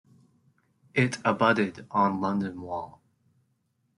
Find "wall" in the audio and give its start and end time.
2.63-3.03